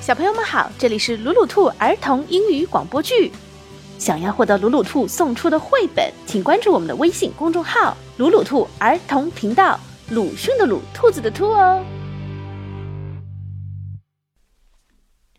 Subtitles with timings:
[0.00, 3.30] 小朋友们好，这里是鲁鲁兔儿童英语广播剧。
[3.98, 9.78] 想要获得鲁鲁兔送出的绘本，请关注我们的微信公众号“鲁鲁兔儿童频道”。
[10.08, 11.84] 鲁迅的鲁，兔子的兔哦。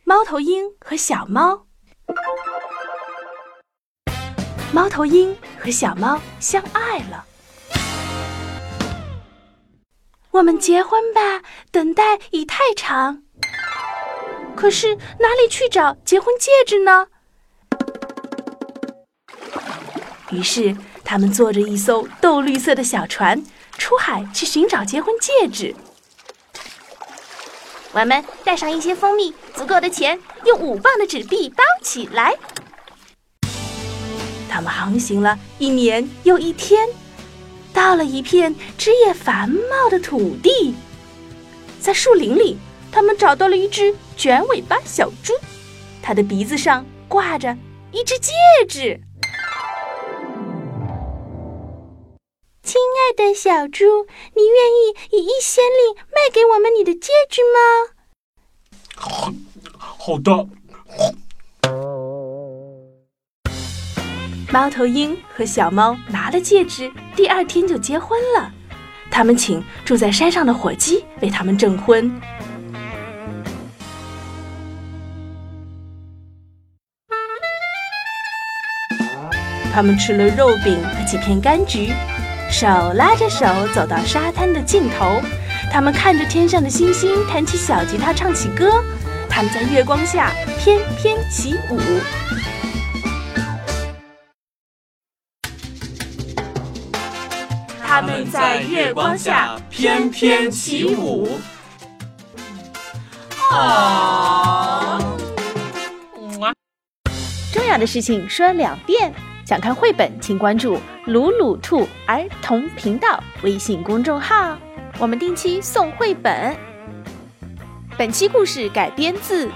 [0.04, 1.66] 猫头鹰和小猫，
[4.72, 7.26] 猫头鹰和小猫相爱了。
[10.30, 11.42] 我们结婚吧，
[11.72, 13.24] 等待已太长。
[14.62, 17.08] 可是哪里去找结婚戒指呢？
[20.30, 23.44] 于是他们坐着一艘豆绿色的小船，
[23.80, 25.76] 出海去寻找结婚戒指。
[27.92, 32.32] 我们带上一些蜂蜜，足够的钱，用五磅的纸币包起来。
[34.48, 36.88] 他们航行了一年又一天，
[37.74, 40.76] 到了一片枝叶繁茂的土地，
[41.80, 42.60] 在树林里。
[42.94, 45.34] 他们找到了一只卷尾巴小猪，
[46.00, 47.58] 它的鼻子上挂着
[47.92, 48.32] 一只戒
[48.70, 49.02] 指。
[52.62, 54.06] 亲爱的小猪，
[54.36, 59.34] 你愿意以一仙令卖给我们你的戒指吗？
[59.76, 60.48] 好的。
[64.52, 68.54] 猫头鹰和小猫拿了戒指，第二天就结婚了。
[69.10, 72.22] 他们请住在山上的火鸡为他们证婚。
[79.74, 81.94] 他们吃了肉饼和几片柑橘，
[82.52, 85.22] 手拉着手走到沙滩的尽头。
[85.72, 88.84] 他们看着天上的星星，弹起小吉他，唱起歌。
[89.30, 91.80] 他们在月光下翩翩起舞。
[97.82, 101.30] 他们在月光下翩翩起舞。
[103.52, 105.00] 啊！
[107.54, 109.14] 重要的事情说两遍。
[109.52, 114.58] 想看绘本，请关注“鲁鲁兔儿童频道”微信公众号，
[114.98, 116.56] 我们定期送绘本。
[117.98, 119.48] 本期故事改编自《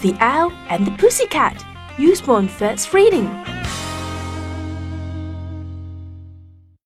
[0.00, 1.54] The Owl and the Pussycat》
[1.98, 3.26] ，Usborne First Reading。